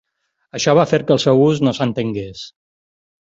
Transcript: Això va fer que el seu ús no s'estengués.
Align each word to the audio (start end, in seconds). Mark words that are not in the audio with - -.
Això 0.59 0.73
va 0.79 0.85
fer 0.91 0.99
que 1.03 1.13
el 1.17 1.21
seu 1.25 1.41
ús 1.49 1.61
no 1.67 1.75
s'estengués. 1.81 2.43